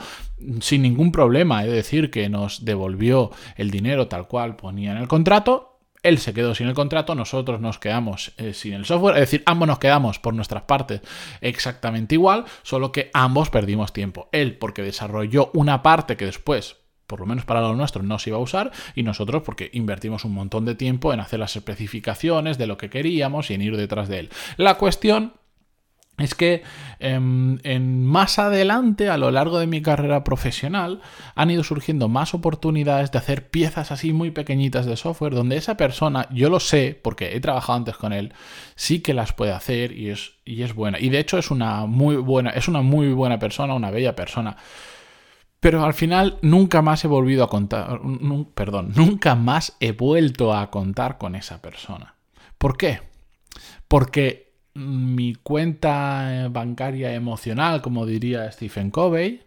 sin 0.61 0.83
ningún 0.83 1.11
problema, 1.11 1.65
es 1.65 1.73
decir, 1.73 2.11
que 2.11 2.29
nos 2.29 2.67
devolvió 2.67 3.31
el 3.57 3.71
dinero 3.71 4.09
tal 4.09 4.29
cual 4.29 4.57
ponía 4.57 4.93
en 4.93 4.99
el 4.99 5.09
contrato 5.09 5.76
él 6.09 6.19
se 6.19 6.33
quedó 6.33 6.55
sin 6.55 6.69
el 6.69 6.75
contrato, 6.75 7.15
nosotros 7.15 7.61
nos 7.61 7.79
quedamos 7.79 8.33
eh, 8.37 8.55
sin 8.55 8.75
el 8.75 8.85
software, 8.85 9.17
es 9.17 9.23
decir, 9.23 9.43
ambos 9.47 9.69
nos 9.69 9.79
quedamos 9.79 10.19
por 10.19 10.35
nuestras 10.35 10.63
partes 10.63 11.01
exactamente 11.41 12.15
igual, 12.15 12.45
solo 12.63 12.93
que 12.93 13.11
ambos 13.13 13.51
perdimos 13.51 13.93
tiempo. 13.93 14.29
Él 14.33 14.57
porque 14.57 14.83
desarrolló 14.83 15.51
una 15.55 15.83
parte 15.83 16.17
que 16.17 16.27
después 16.27 16.77
por 17.07 17.21
lo 17.21 17.27
menos 17.27 17.45
para 17.45 17.61
lo 17.61 17.75
nuestro, 17.77 18.03
no 18.03 18.19
se 18.19 18.31
iba 18.31 18.39
a 18.39 18.43
usar 18.43 18.73
y 18.95 19.05
nosotros 19.05 19.43
porque 19.45 19.71
invertimos 19.73 20.25
un 20.25 20.33
montón 20.33 20.65
de 20.65 20.75
tiempo 20.75 21.13
en 21.13 21.21
hacer 21.21 21.39
las 21.39 21.55
especificaciones 21.55 22.59
de 22.59 22.67
lo 22.67 22.77
que 22.77 22.91
queríamos 22.91 23.51
y 23.51 23.55
en 23.55 23.63
ir 23.63 23.77
detrás 23.77 24.09
de 24.09 24.19
él. 24.21 24.31
La 24.57 24.77
cuestión 24.77 25.35
es 26.19 26.35
que 26.35 26.63
em, 26.99 27.59
en, 27.63 28.05
más 28.07 28.39
adelante, 28.39 29.11
a 29.11 29.19
lo 29.19 29.31
largo 29.31 29.59
de 29.59 29.67
mi 29.67 29.83
carrera 29.83 30.25
profesional, 30.25 31.03
han 31.35 31.51
ido 31.51 31.63
surgiendo 31.63 32.09
más 32.09 32.33
oportunidades 32.33 33.13
de 33.13 33.19
hacer 33.19 33.51
piezas 33.51 33.93
así 33.93 34.15
muy 34.15 34.31
pequeñitas 34.31 34.87
de 34.87 34.97
software, 34.97 35.35
donde 35.35 35.57
esa 35.57 35.77
persona, 35.77 36.27
yo 36.31 36.49
lo 36.49 36.59
sé, 36.59 36.99
porque 37.03 37.37
he 37.37 37.41
trabajado 37.41 37.77
antes 37.77 37.97
con 37.97 38.15
él, 38.15 38.33
sí 38.77 39.01
que 39.01 39.13
las 39.13 39.35
puede 39.35 39.53
hacer 39.53 39.93
y 39.93 40.09
es, 40.09 40.33
y 40.47 40.63
es 40.63 40.75
buena. 40.75 40.99
Y 40.99 41.11
de 41.11 41.19
hecho 41.19 41.37
es 41.37 41.51
una 41.51 41.85
muy 41.85 42.17
buena, 42.17 42.51
es 42.51 42.67
una 42.67 42.81
muy 42.81 43.13
buena 43.13 43.39
persona, 43.39 43.75
una 43.75 43.91
bella 43.91 44.17
persona. 44.17 44.57
Pero 45.61 45.85
al 45.85 45.95
final 45.95 46.39
nunca 46.41 46.81
más 46.81 47.05
he 47.05 47.09
volvido 47.09 47.45
a 47.45 47.49
contar, 47.49 48.01
perdón, 48.55 48.93
nunca 48.95 49.35
más 49.35 49.77
he 49.81 49.93
vuelto 49.93 50.55
a 50.55 50.71
contar 50.71 51.19
con 51.19 51.35
esa 51.35 51.61
persona. 51.61 52.15
¿Por 52.57 52.79
qué? 52.79 53.01
Porque 53.89 54.46
mi 54.77 55.35
cuenta 55.35 56.49
bancaria 56.51 57.15
emocional, 57.15 57.83
como 57.83 58.07
diría 58.07 58.51
Stephen 58.53 58.91
Covey, 58.91 59.43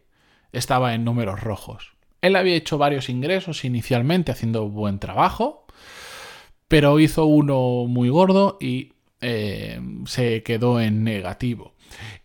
estaba 0.52 0.94
en 0.94 1.06
números 1.06 1.42
rojos. 1.42 1.94
Él 2.22 2.36
había 2.36 2.56
hecho 2.56 2.78
varios 2.78 3.10
ingresos 3.10 3.64
inicialmente 3.64 4.32
haciendo 4.32 4.68
buen 4.68 5.00
trabajo, 5.00 5.66
pero 6.68 7.00
hizo 7.00 7.26
uno 7.26 7.86
muy 7.88 8.10
gordo 8.10 8.58
y 8.60 8.94
eh, 9.22 9.80
se 10.06 10.44
quedó 10.44 10.82
en 10.82 11.04
negativo. 11.04 11.74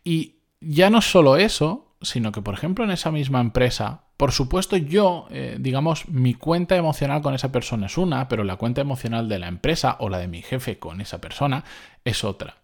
Y 0.03 0.37
ya 0.61 0.91
no 0.91 1.01
solo 1.01 1.37
eso, 1.37 1.95
sino 2.03 2.33
que, 2.33 2.43
por 2.43 2.55
ejemplo, 2.55 2.85
en 2.85 2.91
esa 2.91 3.11
misma 3.11 3.41
empresa, 3.41 4.05
por 4.17 4.33
supuesto, 4.33 4.77
yo, 4.77 5.27
eh, 5.31 5.57
digamos, 5.61 6.09
mi 6.09 6.35
cuenta 6.35 6.77
emocional 6.77 7.23
con 7.23 7.35
esa 7.35 7.53
persona 7.53 7.87
es 7.87 7.99
una, 7.99 8.29
pero 8.29 8.45
la 8.45 8.57
cuenta 8.57 8.81
emocional 8.81 9.29
de 9.29 9.39
la 9.39 9.49
empresa 9.49 9.97
o 10.01 10.09
la 10.09 10.19
de 10.19 10.29
mi 10.29 10.43
jefe 10.43 10.79
con 10.79 11.01
esa 11.01 11.21
persona 11.21 11.65
es 12.05 12.25
otra. 12.25 12.57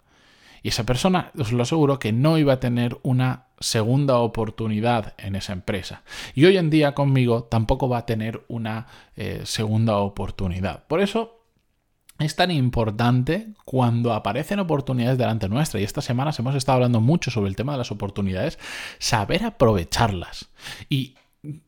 Y 0.62 0.68
esa 0.68 0.84
persona, 0.84 1.32
os 1.38 1.52
lo 1.52 1.62
aseguro, 1.62 1.98
que 1.98 2.12
no 2.12 2.38
iba 2.38 2.54
a 2.54 2.60
tener 2.60 2.98
una 3.02 3.46
segunda 3.60 4.18
oportunidad 4.18 5.14
en 5.18 5.36
esa 5.36 5.52
empresa. 5.52 6.02
Y 6.34 6.44
hoy 6.44 6.56
en 6.56 6.70
día 6.70 6.94
conmigo 6.94 7.44
tampoco 7.44 7.88
va 7.88 7.98
a 7.98 8.06
tener 8.06 8.44
una 8.48 8.86
eh, 9.16 9.42
segunda 9.44 9.98
oportunidad. 9.98 10.86
Por 10.86 11.00
eso 11.00 11.40
es 12.18 12.36
tan 12.36 12.50
importante 12.50 13.54
cuando 13.64 14.12
aparecen 14.12 14.60
oportunidades 14.60 15.18
delante 15.18 15.48
nuestra, 15.48 15.80
y 15.80 15.84
estas 15.84 16.04
semanas 16.04 16.38
hemos 16.38 16.54
estado 16.54 16.76
hablando 16.76 17.00
mucho 17.00 17.30
sobre 17.30 17.48
el 17.48 17.56
tema 17.56 17.72
de 17.72 17.78
las 17.78 17.90
oportunidades, 17.90 18.58
saber 18.98 19.44
aprovecharlas. 19.44 20.50
Y, 20.88 21.16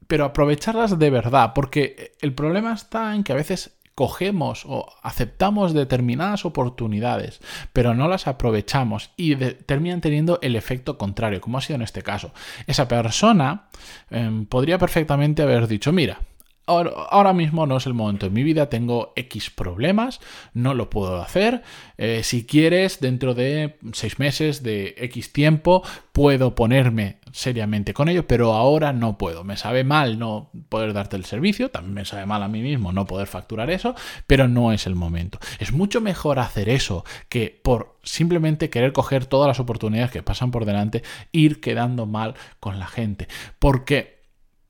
pero 0.06 0.26
aprovecharlas 0.26 0.98
de 0.98 1.10
verdad, 1.10 1.52
porque 1.54 2.12
el 2.20 2.34
problema 2.34 2.74
está 2.74 3.14
en 3.14 3.24
que 3.24 3.32
a 3.32 3.36
veces 3.36 3.78
cogemos 3.94 4.64
o 4.66 4.86
aceptamos 5.02 5.74
determinadas 5.74 6.44
oportunidades, 6.44 7.40
pero 7.72 7.94
no 7.94 8.08
las 8.08 8.26
aprovechamos 8.26 9.10
y 9.16 9.36
terminan 9.36 10.00
teniendo 10.00 10.38
el 10.42 10.56
efecto 10.56 10.98
contrario, 10.98 11.40
como 11.40 11.58
ha 11.58 11.60
sido 11.60 11.76
en 11.76 11.82
este 11.82 12.02
caso. 12.02 12.32
Esa 12.66 12.88
persona 12.88 13.68
em, 14.10 14.46
podría 14.46 14.78
perfectamente 14.78 15.42
haber 15.42 15.68
dicho, 15.68 15.92
mira, 15.92 16.20
Ahora, 16.64 17.32
mismo 17.32 17.66
no 17.66 17.76
es 17.76 17.86
el 17.86 17.94
momento 17.94 18.26
en 18.26 18.32
mi 18.32 18.44
vida, 18.44 18.68
tengo 18.68 19.12
X 19.16 19.50
problemas, 19.50 20.20
no 20.54 20.74
lo 20.74 20.90
puedo 20.90 21.20
hacer. 21.20 21.62
Eh, 21.98 22.22
si 22.22 22.46
quieres, 22.46 23.00
dentro 23.00 23.34
de 23.34 23.78
seis 23.92 24.20
meses, 24.20 24.62
de 24.62 24.94
X 24.96 25.32
tiempo, 25.32 25.82
puedo 26.12 26.54
ponerme 26.54 27.18
seriamente 27.32 27.94
con 27.94 28.08
ello, 28.08 28.28
pero 28.28 28.52
ahora 28.52 28.92
no 28.92 29.18
puedo. 29.18 29.42
Me 29.42 29.56
sabe 29.56 29.82
mal 29.82 30.20
no 30.20 30.50
poder 30.68 30.92
darte 30.92 31.16
el 31.16 31.24
servicio, 31.24 31.70
también 31.70 31.94
me 31.94 32.04
sabe 32.04 32.26
mal 32.26 32.42
a 32.42 32.48
mí 32.48 32.62
mismo 32.62 32.92
no 32.92 33.06
poder 33.06 33.26
facturar 33.26 33.70
eso, 33.70 33.96
pero 34.28 34.46
no 34.46 34.72
es 34.72 34.86
el 34.86 34.94
momento. 34.94 35.40
Es 35.58 35.72
mucho 35.72 36.00
mejor 36.00 36.38
hacer 36.38 36.68
eso 36.68 37.04
que 37.28 37.60
por 37.62 37.98
simplemente 38.04 38.70
querer 38.70 38.92
coger 38.92 39.26
todas 39.26 39.48
las 39.48 39.58
oportunidades 39.58 40.12
que 40.12 40.22
pasan 40.22 40.50
por 40.50 40.64
delante, 40.64 41.02
ir 41.32 41.60
quedando 41.60 42.06
mal 42.06 42.34
con 42.60 42.78
la 42.78 42.86
gente. 42.86 43.26
Porque 43.58 44.22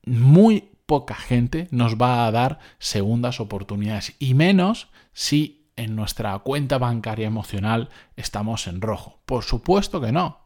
muy 0.05 0.72
poca 0.85 1.15
gente 1.15 1.67
nos 1.71 1.95
va 1.95 2.25
a 2.25 2.31
dar 2.31 2.59
segundas 2.79 3.39
oportunidades 3.39 4.15
y 4.19 4.33
menos 4.33 4.89
si 5.13 5.71
en 5.75 5.95
nuestra 5.95 6.37
cuenta 6.39 6.77
bancaria 6.77 7.27
emocional 7.27 7.89
estamos 8.15 8.67
en 8.67 8.81
rojo. 8.81 9.19
Por 9.25 9.43
supuesto 9.43 10.01
que 10.01 10.11
no. 10.11 10.42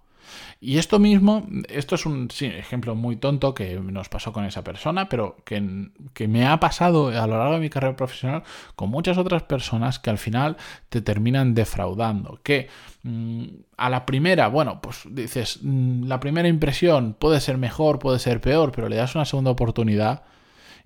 Y 0.60 0.78
esto 0.78 1.00
mismo, 1.00 1.48
esto 1.70 1.96
es 1.96 2.06
un 2.06 2.30
ejemplo 2.42 2.96
muy 2.96 3.16
tonto 3.16 3.54
que 3.54 3.80
nos 3.80 4.10
pasó 4.10 4.34
con 4.34 4.46
esa 4.46 4.64
persona, 4.64 5.08
pero 5.08 5.38
que, 5.46 5.90
que, 6.14 6.28
me 6.28 6.48
ha 6.48 6.60
pasado 6.60 7.10
a 7.10 7.28
lo 7.28 7.38
largo 7.38 7.54
de 7.56 7.60
mi 7.60 7.70
carrera 7.70 7.96
profesional 7.96 8.44
con 8.76 8.90
muchas 8.90 9.18
otras 9.18 9.44
personas 9.44 10.00
que 10.00 10.10
al 10.10 10.18
final 10.18 10.58
te 10.90 11.02
terminan 11.02 11.54
defraudando. 11.54 12.40
Que 12.44 12.70
mm, 13.04 13.46
a 13.78 13.90
la 13.90 14.06
primera, 14.06 14.48
bueno, 14.48 14.82
pues 14.82 15.04
dices, 15.10 15.60
mm, 15.62 16.06
la 16.06 16.20
primera 16.20 16.48
impresión 16.48 17.16
puede 17.18 17.40
ser 17.40 17.58
mejor, 17.58 18.00
puede 18.00 18.20
ser 18.20 18.42
peor, 18.42 18.72
pero 18.72 18.90
le 18.90 18.96
das 18.96 19.16
una 19.16 19.26
segunda 19.26 19.52
oportunidad 19.52 20.24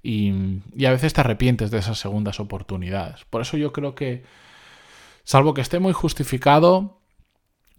y, 0.04 0.34
y 0.76 0.86
a 0.86 0.92
veces 0.92 1.14
te 1.14 1.22
arrepientes 1.22 1.72
de 1.72 1.80
esas 1.80 1.98
segundas 2.00 2.40
oportunidades. 2.40 3.26
Por 3.30 3.42
eso 3.42 3.58
yo 3.58 3.72
creo 3.72 3.96
que, 3.96 4.24
salvo 5.24 5.54
que 5.54 5.62
esté 5.62 5.80
muy 5.80 5.94
justificado, 5.94 7.01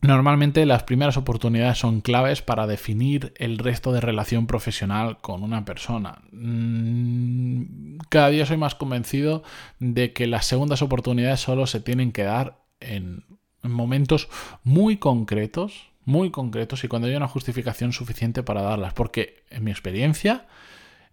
Normalmente 0.02 0.66
las 0.66 0.82
primeras 0.82 1.16
oportunidades 1.16 1.78
son 1.78 2.00
claves 2.00 2.42
para 2.42 2.66
definir 2.66 3.32
el 3.36 3.58
resto 3.58 3.92
de 3.92 4.00
relación 4.00 4.48
profesional 4.48 5.18
con 5.20 5.44
una 5.44 5.64
persona. 5.64 6.22
Mm, 6.32 7.98
cada 8.08 8.30
día 8.30 8.44
soy 8.44 8.56
más 8.56 8.74
convencido 8.74 9.44
de 9.78 10.12
que 10.12 10.26
las 10.26 10.46
segundas 10.46 10.82
oportunidades 10.82 11.38
solo 11.38 11.68
se 11.68 11.78
tienen 11.78 12.10
que 12.10 12.24
dar 12.24 12.58
en 12.80 13.24
momentos 13.62 14.28
muy 14.64 14.96
concretos, 14.96 15.92
muy 16.04 16.32
concretos 16.32 16.82
y 16.82 16.88
cuando 16.88 17.06
hay 17.06 17.14
una 17.14 17.28
justificación 17.28 17.92
suficiente 17.92 18.42
para 18.42 18.62
darlas. 18.62 18.94
Porque 18.94 19.44
en 19.50 19.62
mi 19.62 19.70
experiencia, 19.70 20.48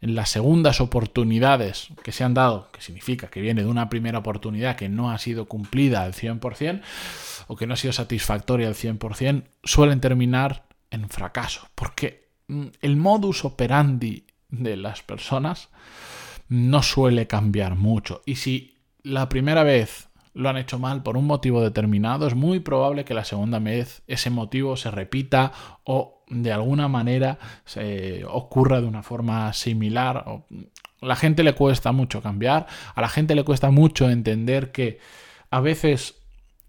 en 0.01 0.15
las 0.15 0.29
segundas 0.31 0.81
oportunidades 0.81 1.89
que 2.03 2.11
se 2.11 2.23
han 2.23 2.33
dado, 2.33 2.71
que 2.71 2.81
significa 2.81 3.27
que 3.27 3.41
viene 3.41 3.61
de 3.61 3.69
una 3.69 3.87
primera 3.87 4.17
oportunidad 4.17 4.77
que 4.77 4.89
no 4.89 5.11
ha 5.11 5.19
sido 5.19 5.45
cumplida 5.45 6.01
al 6.01 6.13
100% 6.13 6.81
o 7.51 7.55
que 7.55 7.65
no 7.65 7.73
ha 7.73 7.77
sido 7.77 7.93
satisfactoria 7.93 8.67
al 8.67 8.75
100%, 8.75 9.45
suelen 9.63 9.99
terminar 10.01 10.67
en 10.91 11.09
fracaso, 11.09 11.67
porque 11.73 12.29
mm, 12.47 12.67
el 12.81 12.95
modus 12.95 13.43
operandi 13.43 14.27
de 14.49 14.77
las 14.77 15.01
personas 15.01 15.69
no 16.47 16.83
suele 16.83 17.25
cambiar 17.25 17.75
mucho. 17.75 18.21
Y 18.27 18.35
si 18.35 18.77
la 19.01 19.29
primera 19.29 19.63
vez 19.63 20.09
lo 20.35 20.47
han 20.47 20.57
hecho 20.57 20.77
mal 20.77 21.01
por 21.01 21.17
un 21.17 21.25
motivo 21.25 21.63
determinado, 21.63 22.27
es 22.27 22.35
muy 22.35 22.59
probable 22.59 23.03
que 23.03 23.15
la 23.15 23.25
segunda 23.25 23.57
vez 23.57 24.03
ese 24.05 24.29
motivo 24.29 24.77
se 24.77 24.91
repita 24.91 25.51
o 25.85 26.23
de 26.27 26.51
alguna 26.51 26.87
manera 26.87 27.39
se 27.65 28.25
ocurra 28.25 28.79
de 28.79 28.85
una 28.85 29.01
forma 29.01 29.53
similar. 29.53 30.17
A 30.17 30.43
la 31.01 31.15
gente 31.15 31.41
le 31.43 31.55
cuesta 31.55 31.93
mucho 31.93 32.21
cambiar, 32.21 32.67
a 32.93 33.01
la 33.01 33.09
gente 33.09 33.33
le 33.33 33.43
cuesta 33.43 33.71
mucho 33.71 34.07
entender 34.07 34.71
que 34.71 34.99
a 35.49 35.61
veces 35.61 36.18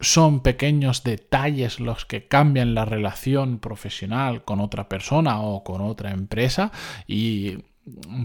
son 0.00 0.40
pequeños 0.40 1.04
detalles 1.04 1.80
los 1.80 2.06
que 2.06 2.26
cambian 2.26 2.74
la 2.74 2.84
relación 2.84 3.58
profesional 3.58 4.44
con 4.44 4.60
otra 4.60 4.88
persona 4.88 5.40
o 5.40 5.62
con 5.62 5.80
otra 5.80 6.10
empresa 6.10 6.72
y 7.06 7.58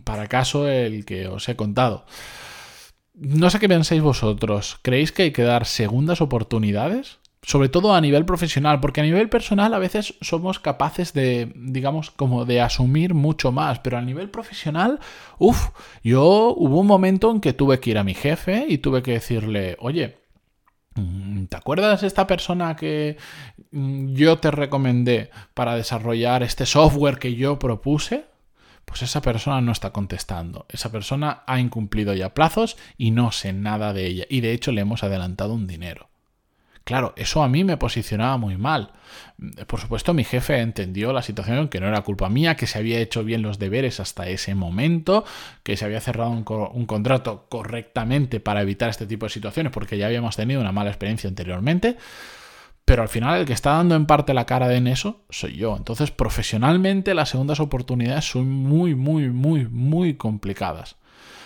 para 0.04 0.28
caso 0.28 0.68
el 0.68 1.06
que 1.06 1.28
os 1.28 1.48
he 1.50 1.56
contado. 1.56 2.06
No 3.14 3.50
sé 3.50 3.60
qué 3.60 3.70
pensáis 3.70 4.02
vosotros. 4.02 4.78
¿Creéis 4.82 5.12
que 5.12 5.24
hay 5.24 5.32
que 5.32 5.44
dar 5.44 5.66
segundas 5.66 6.22
oportunidades? 6.22 7.20
Sobre 7.42 7.70
todo 7.70 7.94
a 7.94 8.02
nivel 8.02 8.26
profesional, 8.26 8.80
porque 8.80 9.02
a 9.02 9.04
nivel 9.04 9.30
personal 9.30 9.74
a 9.74 9.80
veces 9.80 10.16
somos 10.20 10.60
capaces 10.60 11.14
de, 11.14 11.54
digamos, 11.56 12.10
como 12.10 12.44
de 12.44 12.60
asumir 12.60 13.14
mucho 13.14 13.52
más, 13.52 13.80
pero 13.80 13.98
a 13.98 14.02
nivel 14.02 14.32
profesional, 14.32 15.00
uff, 15.38 15.70
yo 16.04 16.56
hubo 16.58 16.80
un 16.80 16.88
momento 16.88 17.32
en 17.32 17.40
que 17.40 17.54
tuve 17.54 17.80
que 17.80 17.92
ir 17.92 18.00
a 18.00 18.04
mi 18.04 18.16
jefe 18.16 18.66
y 18.68 18.80
tuve 18.80 19.04
que 19.04 19.12
decirle, 19.12 19.78
oye, 19.80 20.08
mm, 20.08 20.25
¿Te 21.50 21.58
acuerdas 21.58 22.02
de 22.02 22.08
esta 22.08 22.26
persona 22.26 22.76
que 22.76 23.18
mm, 23.72 24.14
yo 24.14 24.38
te 24.40 24.50
recomendé 24.52 25.30
para 25.54 25.76
desarrollar 25.76 26.42
este 26.44 26.66
software 26.66 27.20
que 27.20 27.36
yo 27.36 27.60
propuse? 27.60 28.26
pues 28.86 29.02
esa 29.02 29.22
persona 29.22 29.62
no 29.62 29.72
está 29.72 29.92
contestando. 29.92 30.66
Esa 30.70 30.92
persona 30.92 31.44
ha 31.48 31.60
incumplido 31.60 32.14
ya 32.14 32.34
plazos 32.34 32.78
y 32.98 33.12
no 33.12 33.32
sé 33.32 33.52
nada 33.52 33.94
de 33.94 34.06
ella. 34.06 34.26
Y 34.30 34.42
de 34.42 34.54
hecho 34.54 34.72
le 34.72 34.82
hemos 34.82 35.04
adelantado 35.04 35.54
un 35.54 35.68
dinero. 35.68 36.10
Claro, 36.86 37.14
eso 37.18 37.42
a 37.42 37.50
mí 37.50 37.64
me 37.64 37.78
posicionaba 37.78 38.38
muy 38.38 38.58
mal. 38.58 38.92
Por 39.66 39.80
supuesto, 39.80 40.14
mi 40.14 40.24
jefe 40.24 40.60
entendió 40.60 41.14
la 41.14 41.24
situación, 41.24 41.68
que 41.68 41.80
no 41.80 41.88
era 41.88 42.02
culpa 42.02 42.30
mía, 42.30 42.56
que 42.56 42.68
se 42.68 42.78
había 42.78 43.00
hecho 43.00 43.24
bien 43.24 43.42
los 43.42 43.58
deberes 43.58 44.00
hasta 44.00 44.30
ese 44.30 44.54
momento, 44.54 45.26
que 45.64 45.78
se 45.78 45.86
había 45.86 46.00
cerrado 46.00 46.30
un, 46.30 46.46
un, 46.48 46.86
contrato 46.86 47.48
correctamente 47.50 48.40
para 48.40 48.62
evitar 48.62 48.92
este 48.92 49.08
tipo 49.08 49.26
de 49.26 49.32
situaciones, 49.32 49.74
porque 49.74 49.98
ya 49.98 50.06
habíamos 50.06 50.36
tenido 50.36 50.62
una 50.62 50.72
mala 50.72 50.92
experiencia 50.92 51.28
anteriormente. 51.28 51.98
Pero 52.86 53.02
al 53.02 53.10
final 53.10 53.40
el 53.40 53.46
que 53.48 53.54
está 53.54 53.72
dando 53.72 53.96
en 53.96 54.06
parte 54.06 54.36
la 54.36 54.46
cara 54.46 54.68
de 54.68 54.76
en 54.78 54.86
eso 54.86 55.22
soy 55.32 55.56
yo. 55.56 55.76
Entonces, 55.76 56.12
profesionalmente 56.12 57.16
las 57.16 57.30
segundas 57.30 57.60
oportunidades 57.60 58.26
son 58.26 58.48
muy, 58.48 58.94
muy, 58.94 59.30
muy, 59.30 59.68
muy 59.68 60.14
complicadas. 60.18 60.98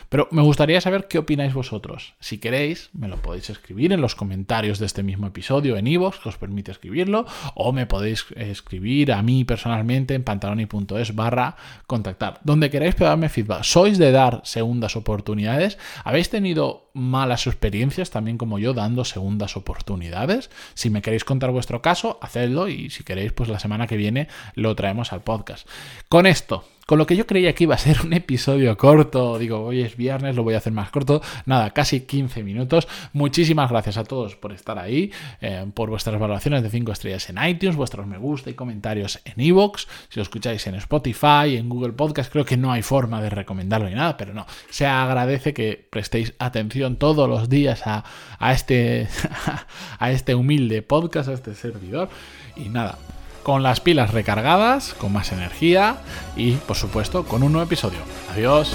Pero 0.10 0.28
me 0.32 0.42
gustaría 0.42 0.82
saber 0.82 1.08
qué 1.08 1.20
opináis 1.20 1.54
vosotros. 1.54 2.16
Si 2.20 2.40
queréis, 2.40 2.90
me 2.94 3.08
lo 3.08 3.22
podéis 3.22 3.50
escribir 3.50 3.94
en 3.94 4.02
los 4.02 4.16
comentarios 4.16 4.80
de 4.80 4.88
este 4.88 5.04
mismo 5.04 5.28
episodio 5.28 5.78
en 5.78 5.88
iVoox, 5.88 6.20
que 6.20 6.30
os 6.30 6.38
permite 6.38 6.72
escribirlo, 6.72 7.26
o 7.56 7.72
me 7.72 7.86
podéis 7.86 8.26
escribir 8.36 9.12
a 9.12 9.22
mí 9.22 9.46
personalmente 9.46 10.16
en 10.16 10.24
pantaloni.es 10.24 11.16
barra 11.16 11.56
contactar. 11.88 12.40
Donde 12.44 12.70
queráis 12.70 12.96
darme 12.98 13.30
feedback. 13.30 13.64
¿Sois 13.64 13.98
de 13.98 14.12
dar 14.12 14.42
segundas 14.44 14.96
oportunidades? 14.96 15.78
¿Habéis 16.04 16.30
tenido 16.30 16.89
malas 17.00 17.48
experiencias 17.48 18.12
también 18.12 18.38
como 18.38 18.60
yo 18.60 18.74
dando 18.74 19.06
segundas 19.06 19.58
oportunidades? 19.58 20.50
Si 20.74 20.90
me 20.90 21.02
queréis 21.02 21.24
contar 21.24 21.52
vuestro 21.52 21.82
caso, 21.82 22.20
hacedlo 22.22 22.68
y 22.68 22.90
si 22.90 23.04
queréis, 23.04 23.32
pues 23.34 23.50
la 23.50 23.60
semana 23.60 23.88
que 23.88 23.98
viene 23.98 24.28
lo 24.56 24.76
traemos 24.76 25.14
al 25.14 25.22
podcast. 25.22 25.68
Con 26.08 26.26
esto 26.26 26.66
con 26.90 26.98
lo 26.98 27.06
que 27.06 27.16
yo 27.16 27.28
creía 27.28 27.54
que 27.54 27.66
iba 27.66 27.76
a 27.76 27.78
ser 27.78 28.02
un 28.04 28.14
episodio 28.14 28.76
corto, 28.76 29.38
digo, 29.38 29.64
hoy 29.64 29.82
es 29.82 29.96
viernes, 29.96 30.36
lo 30.36 30.42
voy 30.42 30.56
a 30.56 30.58
hacer 30.58 30.74
más 30.74 30.90
corto, 30.90 31.22
nada, 31.46 31.70
casi 31.70 32.00
15 32.00 32.42
minutos. 32.42 32.88
Muchísimas 33.14 33.70
gracias 33.70 33.98
a 33.98 34.04
todos 34.06 34.36
por 34.36 34.54
estar 34.54 34.80
ahí, 34.80 35.12
eh, 35.40 35.68
por 35.76 35.92
vuestras 35.92 36.20
valoraciones 36.20 36.64
de 36.64 36.72
5 36.72 36.92
estrellas 36.92 37.30
en 37.30 37.38
iTunes, 37.48 37.76
vuestros 37.76 38.08
me 38.08 38.18
gusta 38.18 38.50
y 38.50 38.56
comentarios 38.56 39.22
en 39.24 39.40
iVoox, 39.40 39.86
si 40.10 40.16
lo 40.16 40.24
escucháis 40.24 40.66
en 40.66 40.74
Spotify, 40.74 41.58
en 41.58 41.70
Google 41.70 41.94
Podcast, 41.94 42.32
creo 42.32 42.44
que 42.44 42.58
no 42.58 42.72
hay 42.72 42.82
forma 42.82 43.22
de 43.22 43.30
recomendarlo 43.30 43.88
ni 43.88 43.94
nada, 43.94 44.18
pero 44.18 44.34
no, 44.34 44.48
se 44.72 44.88
agradece 44.88 45.54
que 45.54 45.88
prestéis 45.92 46.34
atención 46.40 46.89
todos 46.98 47.30
los 47.30 47.50
días 47.50 47.82
a 47.86 48.04
este, 48.52 49.08
a 50.00 50.12
este 50.12 50.36
humilde 50.36 50.82
podcast, 50.82 51.30
a 51.30 51.34
este 51.34 51.56
servidor. 51.56 52.10
Y 52.56 52.70
nada, 52.70 52.98
con 53.44 53.64
las 53.64 53.80
pilas 53.80 54.14
recargadas, 54.14 54.94
con 54.94 55.14
más 55.14 55.32
energía 55.32 55.98
y 56.36 56.54
por 56.54 56.78
supuesto 56.78 57.26
con 57.26 57.44
un 57.44 57.54
nuevo 57.54 57.66
episodio. 57.66 58.00
Adiós. 58.32 58.74